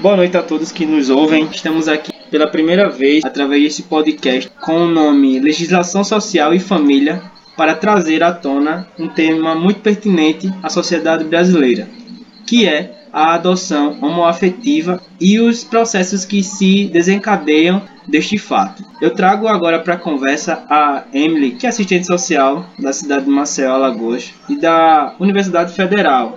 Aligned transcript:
Boa 0.00 0.14
noite 0.14 0.36
a 0.36 0.42
todos 0.42 0.70
que 0.70 0.84
nos 0.84 1.08
ouvem. 1.08 1.48
Estamos 1.50 1.88
aqui 1.88 2.12
pela 2.30 2.46
primeira 2.46 2.88
vez 2.88 3.24
através 3.24 3.62
desse 3.62 3.82
podcast 3.84 4.50
com 4.60 4.84
o 4.84 4.88
nome 4.88 5.40
Legislação 5.40 6.04
Social 6.04 6.52
e 6.52 6.60
Família 6.60 7.22
para 7.56 7.74
trazer 7.74 8.22
à 8.22 8.30
tona 8.30 8.86
um 8.98 9.08
tema 9.08 9.54
muito 9.54 9.80
pertinente 9.80 10.52
à 10.62 10.68
sociedade 10.68 11.24
brasileira, 11.24 11.88
que 12.46 12.68
é 12.68 12.92
a 13.10 13.34
adoção 13.34 13.98
homoafetiva 14.02 15.00
e 15.18 15.40
os 15.40 15.64
processos 15.64 16.26
que 16.26 16.42
se 16.42 16.84
desencadeiam 16.88 17.80
deste 18.06 18.36
fato. 18.36 18.84
Eu 19.00 19.12
trago 19.12 19.48
agora 19.48 19.78
para 19.78 19.94
a 19.94 19.98
conversa 19.98 20.62
a 20.68 21.04
Emily, 21.14 21.52
que 21.52 21.64
é 21.64 21.70
assistente 21.70 22.06
social 22.06 22.66
da 22.78 22.92
cidade 22.92 23.24
de 23.24 23.30
Maceió, 23.30 23.72
Alagoas, 23.72 24.34
e 24.48 24.56
da 24.56 25.16
Universidade 25.18 25.72
Federal, 25.72 26.36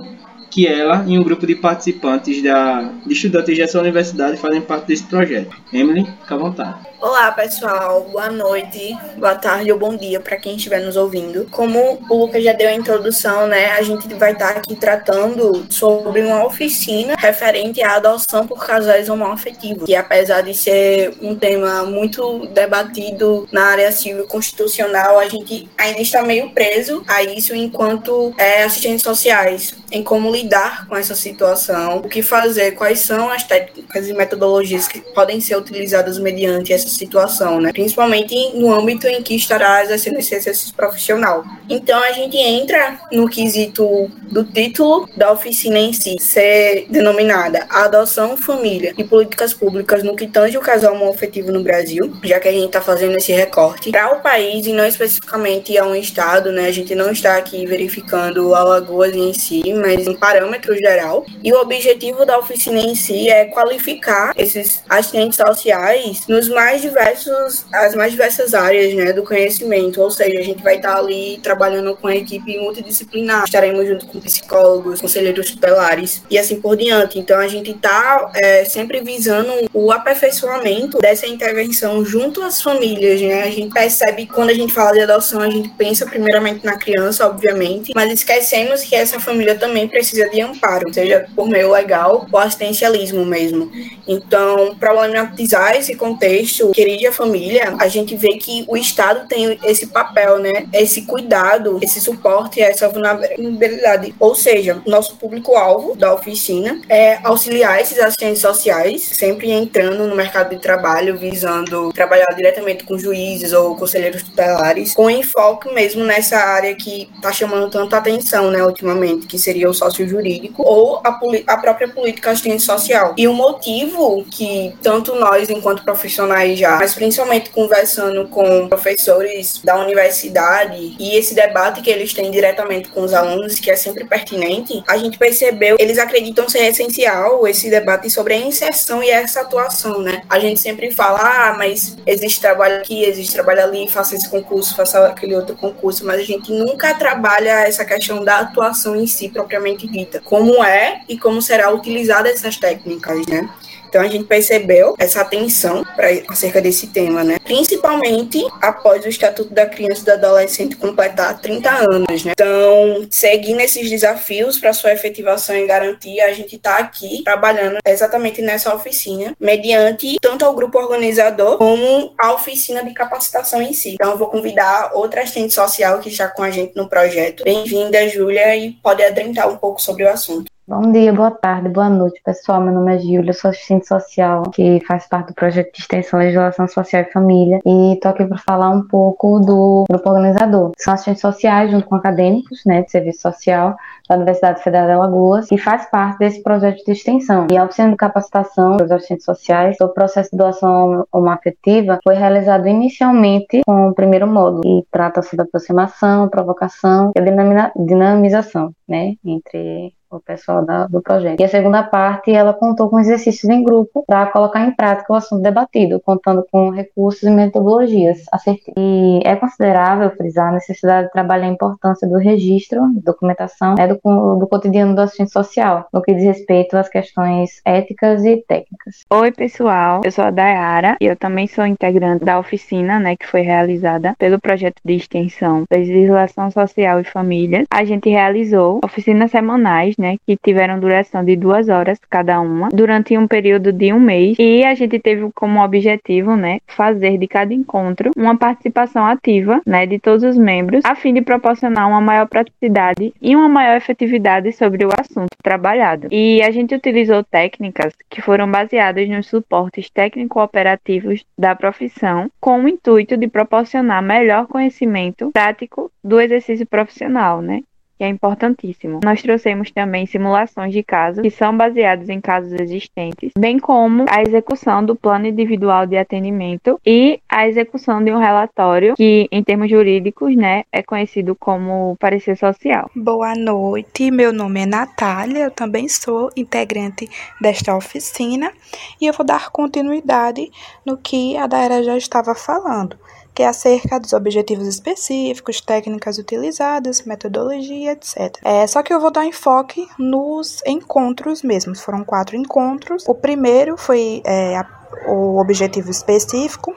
que 0.49 0.67
ela 0.67 1.03
e 1.07 1.17
um 1.17 1.23
grupo 1.23 1.45
de 1.45 1.55
participantes 1.55 2.41
da, 2.43 2.91
de 3.05 3.13
estudantes 3.13 3.57
dessa 3.57 3.79
universidade 3.79 4.37
fazem 4.37 4.61
parte 4.61 4.87
desse 4.87 5.03
projeto. 5.03 5.55
Emily, 5.71 6.05
fica 6.21 6.35
à 6.35 6.37
vontade. 6.37 6.89
Olá, 7.01 7.31
pessoal. 7.31 8.09
Boa 8.11 8.29
noite, 8.29 8.97
boa 9.17 9.33
tarde 9.33 9.71
ou 9.71 9.79
bom 9.79 9.95
dia 9.95 10.19
para 10.19 10.35
quem 10.35 10.57
estiver 10.57 10.81
nos 10.81 10.97
ouvindo. 10.97 11.47
Como 11.49 11.97
o 12.09 12.17
Lucas 12.17 12.43
já 12.43 12.51
deu 12.51 12.67
a 12.67 12.73
introdução, 12.73 13.47
né, 13.47 13.71
a 13.71 13.81
gente 13.81 14.13
vai 14.15 14.33
estar 14.33 14.49
aqui 14.49 14.75
tratando 14.75 15.65
sobre 15.69 16.21
uma 16.21 16.45
oficina 16.45 17.15
referente 17.17 17.81
à 17.81 17.95
adoção 17.95 18.45
por 18.45 18.65
casais 18.65 19.07
homoafetivos, 19.07 19.85
que 19.85 19.95
apesar 19.95 20.41
de 20.41 20.53
ser 20.53 21.13
um 21.21 21.35
tema 21.35 21.83
muito 21.83 22.47
debatido 22.47 23.47
na 23.49 23.67
área 23.67 23.91
civil 23.93 24.25
constitucional, 24.27 25.19
a 25.19 25.29
gente 25.29 25.69
ainda 25.77 26.01
está 26.01 26.21
meio 26.21 26.49
preso 26.49 27.01
a 27.07 27.23
isso 27.23 27.55
enquanto 27.55 28.33
é, 28.37 28.63
assistentes 28.63 29.03
sociais, 29.03 29.73
em 29.89 30.03
como 30.03 30.29
lidar 30.41 30.87
com 30.87 30.95
essa 30.95 31.15
situação, 31.15 31.97
o 31.97 32.09
que 32.09 32.21
fazer, 32.21 32.71
quais 32.71 32.99
são 32.99 33.29
as 33.29 33.43
técnicas 33.43 34.07
e 34.07 34.13
metodologias 34.13 34.87
que 34.87 34.99
podem 34.99 35.41
ser 35.41 35.57
utilizadas 35.57 36.17
mediante 36.17 36.73
essa 36.73 36.89
situação, 36.89 37.59
né? 37.59 37.71
Principalmente 37.71 38.35
no 38.55 38.73
âmbito 38.73 39.07
em 39.07 39.21
que 39.21 39.35
estará 39.35 39.83
exercendo 39.83 40.19
esse 40.19 40.35
exercício 40.35 40.73
profissional. 40.73 41.43
Então 41.69 42.01
a 42.01 42.11
gente 42.11 42.37
entra 42.37 42.99
no 43.11 43.29
quesito 43.29 44.09
do 44.31 44.43
título 44.43 45.09
da 45.15 45.31
oficina 45.31 45.77
em 45.79 45.93
si, 45.93 46.15
ser 46.19 46.87
denominada 46.89 47.65
Adoção, 47.69 48.37
Família 48.37 48.93
e 48.97 49.03
Políticas 49.03 49.53
Públicas 49.53 50.03
no 50.03 50.15
que 50.15 50.27
tange 50.27 50.57
o 50.57 50.61
casal 50.61 50.93
homoafetivo 50.93 51.51
no 51.51 51.63
Brasil, 51.63 52.13
já 52.23 52.39
que 52.39 52.47
a 52.47 52.51
gente 52.51 52.67
está 52.67 52.81
fazendo 52.81 53.17
esse 53.17 53.31
recorte 53.31 53.91
para 53.91 54.13
o 54.13 54.21
país 54.21 54.65
e 54.65 54.73
não 54.73 54.85
especificamente 54.85 55.77
a 55.77 55.85
um 55.85 55.95
estado, 55.95 56.51
né? 56.51 56.67
A 56.67 56.71
gente 56.71 56.95
não 56.95 57.11
está 57.11 57.37
aqui 57.37 57.65
verificando 57.65 58.53
Alagoas 58.55 59.15
em 59.15 59.33
si, 59.33 59.73
mas 59.73 60.07
em 60.07 60.15
parâmetro 60.29 60.75
geral. 60.75 61.25
E 61.43 61.51
o 61.51 61.59
objetivo 61.59 62.25
da 62.25 62.37
oficina 62.37 62.79
em 62.79 62.93
si 62.93 63.29
é 63.29 63.45
qualificar 63.45 64.33
esses 64.37 64.83
assistentes 64.87 65.37
sociais 65.37 66.27
nos 66.27 66.47
mais 66.47 66.81
diversos, 66.81 67.65
as 67.73 67.95
mais 67.95 68.11
diversas 68.11 68.53
áreas 68.53 68.93
né, 68.93 69.11
do 69.11 69.23
conhecimento, 69.23 70.01
ou 70.01 70.11
seja, 70.11 70.39
a 70.39 70.43
gente 70.43 70.61
vai 70.61 70.75
estar 70.75 70.97
ali 70.97 71.39
trabalhando 71.41 71.95
com 71.95 72.07
a 72.07 72.15
equipe 72.15 72.57
multidisciplinar, 72.59 73.45
estaremos 73.45 73.87
junto 73.87 74.05
com 74.05 74.19
psicólogos, 74.19 75.01
conselheiros 75.01 75.51
tutelares 75.51 76.21
e 76.29 76.37
assim 76.37 76.61
por 76.61 76.77
diante. 76.77 77.17
Então 77.17 77.39
a 77.39 77.47
gente 77.47 77.71
está 77.71 78.31
é, 78.35 78.65
sempre 78.65 79.01
visando 79.01 79.51
o 79.73 79.91
aperfeiçoamento 79.91 80.99
dessa 80.99 81.25
intervenção 81.25 82.05
junto 82.05 82.43
às 82.43 82.61
famílias, 82.61 83.19
né? 83.21 83.43
A 83.43 83.49
gente 83.49 83.73
percebe 83.73 84.27
quando 84.27 84.49
a 84.49 84.53
gente 84.53 84.73
fala 84.73 84.91
de 84.91 85.01
adoção, 85.01 85.41
a 85.41 85.49
gente 85.49 85.69
pensa 85.69 86.05
primeiramente 86.05 86.63
na 86.63 86.77
criança, 86.77 87.25
obviamente, 87.25 87.91
mas 87.95 88.11
esquecemos 88.11 88.83
que 88.83 88.95
essa 88.95 89.19
família 89.19 89.55
também 89.55 89.87
precisa 89.87 90.18
de 90.27 90.41
amparo, 90.41 90.93
seja 90.93 91.27
por 91.35 91.47
meio 91.47 91.71
legal 91.71 92.27
ou 92.31 92.39
assistencialismo 92.39 93.25
mesmo. 93.25 93.71
Então, 94.07 94.75
problematizar 94.75 95.75
esse 95.75 95.95
contexto 95.95 96.71
querida 96.71 97.11
família, 97.11 97.75
a 97.79 97.87
gente 97.87 98.15
vê 98.15 98.29
que 98.37 98.65
o 98.67 98.75
Estado 98.75 99.27
tem 99.27 99.57
esse 99.63 99.87
papel, 99.87 100.39
né? 100.39 100.67
Esse 100.73 101.03
cuidado, 101.03 101.79
esse 101.81 102.01
suporte 102.01 102.61
a 102.61 102.67
essa 102.67 102.89
vulnerabilidade. 102.89 104.15
Ou 104.19 104.33
seja, 104.35 104.81
nosso 104.85 105.15
público-alvo 105.17 105.95
da 105.95 106.13
oficina 106.13 106.81
é 106.89 107.19
auxiliar 107.23 107.79
esses 107.79 107.99
assistentes 107.99 108.41
sociais, 108.41 109.03
sempre 109.03 109.51
entrando 109.51 110.07
no 110.07 110.15
mercado 110.15 110.49
de 110.49 110.61
trabalho, 110.61 111.17
visando 111.17 111.91
trabalhar 111.93 112.27
diretamente 112.35 112.83
com 112.83 112.97
juízes 112.97 113.53
ou 113.53 113.75
conselheiros 113.75 114.23
tutelares, 114.23 114.93
com 114.93 115.09
enfoque 115.09 115.71
mesmo 115.73 116.03
nessa 116.03 116.37
área 116.37 116.73
que 116.75 117.09
está 117.15 117.31
chamando 117.31 117.69
tanto 117.69 117.95
atenção, 117.95 118.49
né, 118.49 118.63
ultimamente, 118.63 119.27
que 119.27 119.37
seria 119.37 119.69
o 119.69 119.73
sócio 119.73 120.07
jurídico 120.09 120.63
ou 120.65 121.01
a, 121.03 121.19
a 121.47 121.57
própria 121.57 121.87
política 121.87 122.31
assistente 122.31 122.63
social. 122.63 123.13
E 123.17 123.27
o 123.27 123.33
motivo 123.33 124.25
que 124.29 124.73
tanto 124.81 125.15
nós, 125.15 125.49
enquanto 125.49 125.83
profissionais 125.83 126.57
já, 126.57 126.77
mas 126.77 126.93
principalmente 126.93 127.49
conversando 127.51 128.27
com 128.27 128.67
professores 128.67 129.61
da 129.63 129.77
universidade 129.77 130.95
e 130.99 131.15
esse 131.15 131.33
debate 131.33 131.81
que 131.81 131.89
eles 131.89 132.13
têm 132.13 132.31
diretamente 132.31 132.89
com 132.89 133.01
os 133.01 133.13
alunos, 133.13 133.59
que 133.59 133.69
é 133.69 133.75
sempre 133.75 134.03
pertinente, 134.05 134.83
a 134.87 134.97
gente 134.97 135.17
percebeu, 135.17 135.75
eles 135.79 135.97
acreditam 135.97 136.49
ser 136.49 136.65
essencial 136.65 137.47
esse 137.47 137.69
debate 137.69 138.09
sobre 138.09 138.33
a 138.33 138.37
inserção 138.37 139.03
e 139.03 139.09
essa 139.09 139.41
atuação, 139.41 140.01
né? 140.01 140.21
A 140.29 140.39
gente 140.39 140.59
sempre 140.59 140.91
fala, 140.91 141.19
ah, 141.19 141.55
mas 141.57 141.97
existe 142.05 142.39
trabalho 142.41 142.77
aqui, 142.77 143.03
existe 143.03 143.33
trabalho 143.33 143.63
ali, 143.63 143.87
faça 143.87 144.15
esse 144.15 144.29
concurso, 144.29 144.75
faça 144.75 145.07
aquele 145.07 145.35
outro 145.35 145.55
concurso, 145.55 146.05
mas 146.05 146.19
a 146.19 146.23
gente 146.23 146.51
nunca 146.51 146.93
trabalha 146.93 147.67
essa 147.67 147.85
questão 147.85 148.23
da 148.23 148.39
atuação 148.39 148.95
em 148.95 149.07
si 149.07 149.29
propriamente 149.29 149.87
dita, 149.87 149.98
como 150.23 150.63
é 150.63 151.01
e 151.07 151.17
como 151.17 151.41
será 151.41 151.71
utilizada 151.71 152.29
essas 152.29 152.57
técnicas, 152.57 153.25
né? 153.27 153.49
Então 153.89 154.01
a 154.01 154.07
gente 154.07 154.25
percebeu 154.25 154.93
essa 154.99 155.21
atenção 155.21 155.83
para 155.95 156.09
acerca 156.29 156.61
desse 156.61 156.87
tema, 156.87 157.23
né? 157.23 157.37
Principalmente 157.43 158.45
após 158.61 159.03
o 159.03 159.09
Estatuto 159.09 159.51
da 159.51 159.65
Criança 159.65 160.01
e 160.01 160.05
do 160.05 160.11
Adolescente 160.11 160.75
completar 160.75 161.39
30 161.41 161.69
anos, 161.69 162.23
né? 162.23 162.33
Então, 162.33 163.07
seguindo 163.09 163.59
esses 163.59 163.89
desafios 163.89 164.59
para 164.59 164.73
sua 164.73 164.93
efetivação 164.93 165.55
e 165.55 165.65
garantia, 165.65 166.27
a 166.27 166.31
gente 166.31 166.55
está 166.55 166.77
aqui 166.77 167.23
trabalhando 167.23 167.79
exatamente 167.85 168.41
nessa 168.41 168.73
oficina, 168.73 169.35
mediante 169.39 170.17
tanto 170.21 170.45
ao 170.45 170.53
grupo 170.53 170.77
organizador 170.77 171.57
como 171.57 172.13
a 172.17 172.33
oficina 172.33 172.83
de 172.83 172.93
capacitação 172.93 173.61
em 173.61 173.73
si. 173.73 173.95
Então, 173.95 174.11
eu 174.11 174.17
vou 174.17 174.27
convidar 174.27 174.91
outra 174.93 175.21
assistente 175.23 175.53
social 175.53 175.99
que 175.99 176.09
está 176.09 176.27
com 176.27 176.43
a 176.43 176.51
gente 176.51 176.75
no 176.75 176.87
projeto. 176.87 177.43
Bem-vinda, 177.43 178.07
Júlia, 178.07 178.55
e 178.55 178.73
pode 178.73 179.03
adentrar 179.03 179.49
um 179.49 179.57
pouco 179.57 179.81
sobre 179.81 180.03
o 180.03 180.09
assunto. 180.09 180.49
Bom 180.69 180.91
dia, 180.91 181.11
boa 181.11 181.31
tarde, 181.31 181.67
boa 181.67 181.89
noite, 181.89 182.21
pessoal. 182.23 182.61
Meu 182.61 182.71
nome 182.71 182.95
é 182.95 182.99
Júlia, 182.99 183.33
sou 183.33 183.49
assistente 183.49 183.87
social 183.87 184.43
que 184.51 184.79
faz 184.85 185.07
parte 185.07 185.29
do 185.29 185.33
projeto 185.33 185.73
de 185.73 185.79
extensão 185.81 186.19
Legislação 186.19 186.67
Social 186.67 187.01
e 187.01 187.11
Família 187.11 187.59
e 187.65 187.95
estou 187.95 188.11
aqui 188.11 188.23
para 188.23 188.37
falar 188.37 188.69
um 188.69 188.87
pouco 188.87 189.39
do 189.39 189.85
grupo 189.89 190.09
organizador. 190.11 190.73
São 190.77 190.93
assistentes 190.93 191.21
sociais 191.21 191.71
junto 191.71 191.87
com 191.87 191.95
acadêmicos, 191.95 192.61
né, 192.67 192.83
de 192.83 192.91
serviço 192.91 193.19
social 193.21 193.75
da 194.07 194.15
Universidade 194.15 194.61
Federal 194.61 194.85
de 194.85 194.91
Alagoas 194.91 195.51
e 195.51 195.57
faz 195.57 195.89
parte 195.89 196.19
desse 196.19 196.43
projeto 196.43 196.85
de 196.85 196.91
extensão. 196.91 197.47
E 197.51 197.57
a 197.57 197.63
oficina 197.63 197.89
de 197.89 197.95
capacitação 197.95 198.77
dos 198.77 198.91
assistentes 198.91 199.25
sociais, 199.25 199.75
o 199.81 199.89
processo 199.89 200.29
de 200.29 200.37
doação 200.37 201.03
homoafetiva 201.11 201.97
foi 202.03 202.13
realizado 202.13 202.67
inicialmente 202.67 203.61
com 203.65 203.87
o 203.87 203.95
primeiro 203.95 204.27
módulo 204.27 204.61
e 204.63 204.85
trata-se 204.91 205.35
da 205.35 205.45
aproximação, 205.45 206.29
provocação 206.29 207.11
e 207.15 207.19
a 207.19 207.71
dinamização, 207.75 208.71
né, 208.87 209.15
entre 209.25 209.97
o 210.09 210.19
pessoal 210.19 210.65
da, 210.65 210.87
do 210.87 211.01
projeto. 211.01 211.39
E 211.39 211.43
a 211.43 211.49
segunda 211.49 211.83
parte, 211.83 212.31
ela 212.31 212.53
contou 212.53 212.89
com 212.89 212.99
exercícios 212.99 213.49
em 213.49 213.63
grupo 213.63 214.03
para 214.07 214.25
colocar 214.27 214.65
em 214.65 214.71
prática 214.71 215.13
o 215.13 215.15
assunto 215.15 215.41
debatido, 215.41 215.99
contando 215.99 216.45
com 216.51 216.69
recursos 216.69 217.23
e 217.23 217.29
metodologias 217.29 218.23
assertivas. 218.31 218.73
E 218.77 219.21
é 219.23 219.35
considerável 219.35 220.09
frisar 220.11 220.49
a 220.49 220.53
necessidade 220.53 221.07
de 221.07 221.13
trabalhar 221.13 221.47
a 221.47 221.51
importância 221.51 222.07
do 222.07 222.17
registro, 222.17 222.81
documentação, 223.03 223.75
né, 223.75 223.87
do, 223.87 223.95
do 223.95 224.47
cotidiano 224.47 224.95
do 224.95 225.01
assistente 225.01 225.31
social, 225.31 225.87
no 225.93 226.01
que 226.01 226.13
diz 226.13 226.23
respeito 226.23 226.75
às 226.75 226.89
questões 226.89 227.61
éticas 227.65 228.25
e 228.25 228.37
técnicas. 228.47 229.05
Oi, 229.09 229.31
pessoal, 229.31 230.01
eu 230.03 230.11
sou 230.11 230.25
a 230.25 230.31
Dayara 230.31 230.97
e 230.99 231.05
eu 231.05 231.15
também 231.15 231.47
sou 231.47 231.65
integrante 231.65 232.25
da 232.25 232.39
oficina, 232.39 232.99
né, 232.99 233.15
que 233.15 233.27
foi 233.27 233.41
realizada 233.41 234.15
pelo 234.17 234.39
projeto 234.39 234.81
de 234.83 234.93
extensão 234.93 235.63
Legislação 235.69 236.49
Social 236.51 236.99
e 236.99 237.03
Família. 237.03 237.65
A 237.69 237.83
gente 237.83 238.09
realizou 238.09 238.79
oficinas 238.83 239.31
semanais 239.31 239.95
né, 239.99 240.15
que 240.25 240.37
tiveram 240.37 240.79
duração 240.79 241.23
de 241.23 241.35
duas 241.35 241.67
horas 241.69 241.99
cada 242.09 242.39
uma, 242.39 242.69
durante 242.69 243.17
um 243.17 243.27
período 243.27 243.71
de 243.73 243.93
um 243.93 243.99
mês. 243.99 244.37
E 244.39 244.63
a 244.63 244.73
gente 244.73 244.97
teve 244.97 245.29
como 245.35 245.63
objetivo, 245.63 246.35
né, 246.35 246.59
fazer 246.65 247.17
de 247.17 247.27
cada 247.27 247.53
encontro 247.53 248.11
uma 248.17 248.37
participação 248.37 249.05
ativa, 249.05 249.61
né, 249.65 249.85
de 249.85 249.99
todos 249.99 250.23
os 250.23 250.37
membros, 250.37 250.83
a 250.85 250.95
fim 250.95 251.13
de 251.13 251.21
proporcionar 251.21 251.87
uma 251.87 252.01
maior 252.01 252.27
praticidade 252.27 253.13
e 253.21 253.35
uma 253.35 253.49
maior 253.49 253.75
efetividade 253.75 254.51
sobre 254.53 254.85
o 254.85 254.89
assunto 254.97 255.29
trabalhado. 255.43 256.07
E 256.11 256.41
a 256.41 256.51
gente 256.51 256.73
utilizou 256.73 257.23
técnicas 257.23 257.93
que 258.09 258.21
foram 258.21 258.49
baseadas 258.49 259.07
nos 259.09 259.27
suportes 259.27 259.89
técnico-operativos 259.89 261.25
da 261.37 261.55
profissão, 261.55 262.29
com 262.39 262.63
o 262.63 262.67
intuito 262.67 263.17
de 263.17 263.27
proporcionar 263.27 264.01
melhor 264.01 264.47
conhecimento 264.47 265.31
prático 265.31 265.91
do 266.03 266.19
exercício 266.19 266.65
profissional, 266.65 267.41
né? 267.41 267.61
Que 267.99 268.03
é 268.05 268.07
importantíssimo. 268.07 269.01
Nós 269.03 269.21
trouxemos 269.21 269.71
também 269.71 270.05
simulações 270.05 270.71
de 270.71 270.81
casos 270.81 271.21
que 271.21 271.29
são 271.29 271.55
baseados 271.55 272.07
em 272.07 272.21
casos 272.21 272.53
existentes, 272.53 273.33
bem 273.37 273.59
como 273.59 274.05
a 274.09 274.21
execução 274.21 274.83
do 274.83 274.95
plano 274.95 275.27
individual 275.27 275.85
de 275.85 275.97
atendimento 275.97 276.79
e 276.85 277.19
a 277.27 277.45
execução 277.45 278.01
de 278.01 278.09
um 278.09 278.17
relatório 278.17 278.95
que, 278.95 279.27
em 279.29 279.43
termos 279.43 279.69
jurídicos, 279.69 280.33
né, 280.33 280.63
é 280.71 280.81
conhecido 280.81 281.35
como 281.35 281.97
parecer 281.99 282.37
social. 282.37 282.89
Boa 282.95 283.35
noite, 283.35 284.09
meu 284.09 284.31
nome 284.31 284.61
é 284.61 284.65
Natália, 284.65 285.39
eu 285.39 285.51
também 285.51 285.89
sou 285.89 286.29
integrante 286.37 287.09
desta 287.41 287.75
oficina 287.75 288.53
e 289.01 289.07
eu 289.07 289.13
vou 289.13 289.25
dar 289.25 289.49
continuidade 289.49 290.49
no 290.85 290.95
que 290.95 291.35
a 291.35 291.47
Daira 291.47 291.83
já 291.83 291.97
estava 291.97 292.33
falando 292.33 292.97
que 293.33 293.43
é 293.43 293.47
acerca 293.47 293.99
dos 293.99 294.13
objetivos 294.13 294.67
específicos, 294.67 295.61
técnicas 295.61 296.17
utilizadas, 296.17 297.03
metodologia, 297.03 297.93
etc. 297.93 298.37
É, 298.43 298.65
só 298.67 298.83
que 298.83 298.93
eu 298.93 298.99
vou 298.99 299.11
dar 299.11 299.25
enfoque 299.25 299.87
nos 299.97 300.61
encontros 300.65 301.41
mesmos. 301.41 301.81
Foram 301.81 302.03
quatro 302.03 302.35
encontros. 302.35 303.07
O 303.07 303.15
primeiro 303.15 303.77
foi 303.77 304.21
é, 304.25 304.57
a, 304.57 304.67
o 305.07 305.39
objetivo 305.39 305.89
específico. 305.89 306.75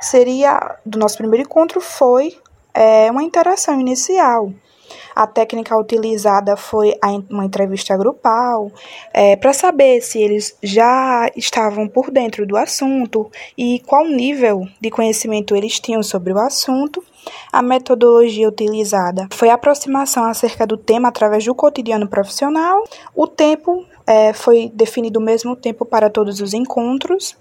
Seria 0.00 0.76
do 0.84 0.98
nosso 0.98 1.16
primeiro 1.16 1.46
encontro 1.46 1.80
foi 1.80 2.36
é, 2.74 3.10
uma 3.10 3.22
interação 3.22 3.80
inicial 3.80 4.52
a 5.14 5.26
técnica 5.26 5.76
utilizada 5.76 6.56
foi 6.56 6.94
uma 7.30 7.44
entrevista 7.44 7.96
grupal, 7.96 8.70
é, 9.12 9.36
para 9.36 9.52
saber 9.52 10.00
se 10.00 10.20
eles 10.20 10.56
já 10.62 11.30
estavam 11.36 11.88
por 11.88 12.10
dentro 12.10 12.46
do 12.46 12.56
assunto 12.56 13.30
e 13.56 13.80
qual 13.86 14.06
nível 14.06 14.66
de 14.80 14.90
conhecimento 14.90 15.54
eles 15.54 15.78
tinham 15.80 16.02
sobre 16.02 16.32
o 16.32 16.38
assunto. 16.38 17.02
A 17.52 17.62
metodologia 17.62 18.48
utilizada 18.48 19.28
foi 19.32 19.48
a 19.48 19.54
aproximação 19.54 20.24
acerca 20.24 20.66
do 20.66 20.76
tema 20.76 21.08
através 21.08 21.44
do 21.44 21.54
cotidiano 21.54 22.08
profissional. 22.08 22.82
O 23.14 23.26
tempo 23.26 23.84
é, 24.06 24.32
foi 24.32 24.70
definido 24.74 25.20
o 25.20 25.22
mesmo 25.22 25.54
tempo 25.54 25.84
para 25.84 26.10
todos 26.10 26.40
os 26.40 26.52
encontros 26.52 27.36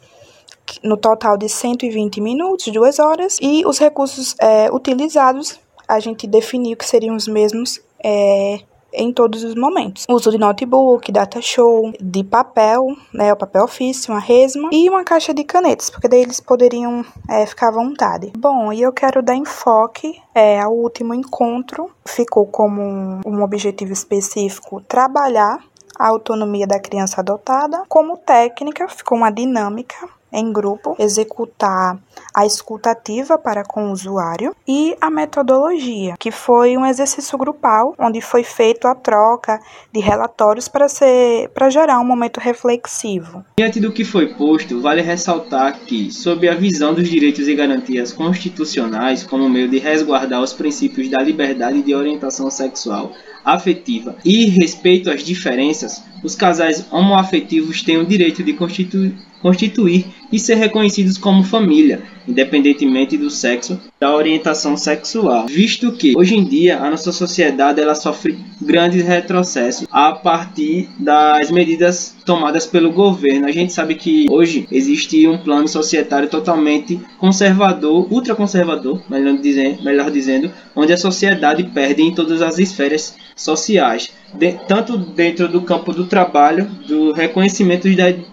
no 0.83 0.95
total 0.95 1.37
de 1.37 1.49
120 1.49 2.21
minutos, 2.21 2.67
duas 2.67 2.99
horas, 2.99 3.37
e 3.41 3.65
os 3.65 3.77
recursos 3.77 4.35
é, 4.39 4.71
utilizados 4.71 5.59
a 5.91 5.99
gente 5.99 6.25
definiu 6.25 6.77
que 6.77 6.85
seriam 6.85 7.17
os 7.17 7.27
mesmos 7.27 7.81
é, 8.01 8.61
em 8.93 9.11
todos 9.11 9.43
os 9.43 9.55
momentos. 9.55 10.05
uso 10.09 10.31
de 10.31 10.37
notebook, 10.37 11.11
data 11.11 11.41
show, 11.41 11.91
de 11.99 12.23
papel, 12.23 12.95
né, 13.13 13.33
o 13.33 13.35
papel 13.35 13.65
ofício, 13.65 14.13
uma 14.13 14.19
resma 14.19 14.69
e 14.71 14.89
uma 14.89 15.03
caixa 15.03 15.33
de 15.33 15.43
canetas, 15.43 15.89
porque 15.89 16.07
daí 16.07 16.21
eles 16.21 16.39
poderiam 16.39 17.05
é, 17.29 17.45
ficar 17.45 17.67
à 17.67 17.71
vontade. 17.71 18.31
Bom, 18.37 18.71
e 18.71 18.81
eu 18.81 18.93
quero 18.93 19.21
dar 19.21 19.35
enfoque 19.35 20.17
é, 20.33 20.61
ao 20.61 20.73
último 20.73 21.13
encontro, 21.13 21.91
ficou 22.05 22.45
como 22.45 22.81
um, 22.81 23.19
um 23.25 23.43
objetivo 23.43 23.91
específico 23.91 24.81
trabalhar 24.87 25.59
a 25.99 26.07
autonomia 26.07 26.65
da 26.65 26.79
criança 26.79 27.19
adotada. 27.19 27.83
Como 27.89 28.17
técnica, 28.17 28.87
ficou 28.87 29.17
uma 29.17 29.29
dinâmica 29.29 30.09
em 30.31 30.51
grupo, 30.51 30.95
executar 30.97 31.99
a 32.33 32.45
escutativa 32.45 33.37
para 33.37 33.63
com 33.63 33.89
o 33.89 33.91
usuário 33.91 34.55
e 34.67 34.95
a 35.01 35.09
metodologia, 35.09 36.15
que 36.17 36.31
foi 36.31 36.77
um 36.77 36.85
exercício 36.85 37.37
grupal 37.37 37.93
onde 37.99 38.21
foi 38.21 38.43
feito 38.43 38.87
a 38.87 38.95
troca 38.95 39.59
de 39.91 39.99
relatórios 39.99 40.67
para 40.67 40.87
ser 40.87 41.49
para 41.49 41.69
gerar 41.69 41.99
um 41.99 42.05
momento 42.05 42.39
reflexivo. 42.39 43.43
Diante 43.57 43.79
do 43.79 43.91
que 43.91 44.05
foi 44.05 44.33
posto, 44.35 44.81
vale 44.81 45.01
ressaltar 45.01 45.79
que, 45.81 46.11
sob 46.11 46.47
a 46.47 46.55
visão 46.55 46.93
dos 46.93 47.09
direitos 47.09 47.47
e 47.47 47.55
garantias 47.55 48.13
constitucionais 48.13 49.23
como 49.23 49.49
meio 49.49 49.67
de 49.67 49.79
resguardar 49.79 50.41
os 50.41 50.53
princípios 50.53 51.09
da 51.09 51.21
liberdade 51.21 51.81
de 51.81 51.93
orientação 51.93 52.49
sexual, 52.49 53.11
afetiva 53.43 54.15
e 54.23 54.45
respeito 54.45 55.09
às 55.09 55.23
diferenças, 55.23 56.01
os 56.23 56.35
casais 56.35 56.85
homoafetivos 56.91 57.81
têm 57.81 57.97
o 57.97 58.05
direito 58.05 58.43
de 58.43 58.53
constituir 58.53 59.15
constituir 59.41 60.05
e 60.31 60.39
ser 60.39 60.55
reconhecidos 60.55 61.17
como 61.17 61.43
família, 61.43 62.01
independentemente 62.27 63.17
do 63.17 63.29
sexo, 63.29 63.79
da 63.99 64.15
orientação 64.15 64.77
sexual, 64.77 65.45
visto 65.47 65.91
que 65.91 66.13
hoje 66.17 66.35
em 66.35 66.43
dia 66.43 66.79
a 66.79 66.89
nossa 66.89 67.11
sociedade 67.11 67.81
ela 67.81 67.95
sofre 67.95 68.37
grandes 68.61 69.05
retrocessos 69.05 69.87
a 69.91 70.11
partir 70.13 70.89
das 70.99 71.51
medidas 71.51 72.15
tomadas 72.25 72.65
pelo 72.65 72.91
governo. 72.91 73.47
A 73.47 73.51
gente 73.51 73.73
sabe 73.73 73.95
que 73.95 74.27
hoje 74.29 74.67
existe 74.71 75.27
um 75.27 75.37
plano 75.37 75.67
societário 75.67 76.29
totalmente 76.29 76.99
conservador, 77.17 78.07
ultraconservador, 78.11 79.01
melhor 79.09 79.37
dizendo, 79.37 79.83
melhor 79.83 80.11
dizendo, 80.11 80.51
onde 80.75 80.93
a 80.93 80.97
sociedade 80.97 81.63
perde 81.63 82.01
em 82.01 82.13
todas 82.13 82.41
as 82.41 82.57
esferas 82.57 83.15
sociais, 83.35 84.11
de, 84.33 84.53
tanto 84.67 84.97
dentro 84.97 85.47
do 85.47 85.61
campo 85.61 85.91
do 85.93 86.05
trabalho, 86.05 86.69
do 86.87 87.11
reconhecimento 87.11 87.87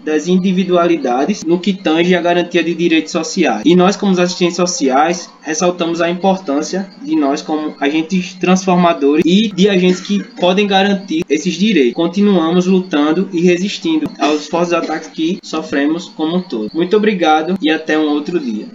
das 0.05 0.29
individualidades, 0.29 1.45
no 1.45 1.59
que 1.59 1.73
tange 1.89 2.15
a 2.15 2.21
garantia 2.21 2.63
de 2.63 2.75
direitos 2.75 3.13
sociais. 3.13 3.63
E 3.65 3.75
nós, 3.75 3.97
como 3.97 4.13
assistentes 4.21 4.57
sociais, 4.57 5.31
ressaltamos 5.41 6.03
a 6.03 6.11
importância 6.11 6.87
de 7.03 7.17
nós 7.17 7.41
como 7.41 7.75
agentes 7.81 8.35
transformadores 8.35 9.25
e 9.25 9.49
de 9.49 9.71
agentes 9.71 10.01
que 10.01 10.23
podem 10.39 10.67
garantir 10.67 11.25
esses 11.31 11.55
direitos. 11.55 11.95
Continuamos 11.95 12.67
lutando 12.67 13.31
e 13.33 13.41
resistindo 13.41 14.11
aos 14.19 14.47
fortes 14.49 14.75
ataques 14.75 15.09
que 15.09 15.39
sofremos 15.43 16.11
como 16.11 16.37
um 16.37 16.43
todo. 16.43 16.71
Muito 16.75 16.95
obrigado 16.95 17.57
e 17.63 17.71
até 17.71 17.99
um 17.99 18.11
outro 18.11 18.39
dia. 18.39 18.67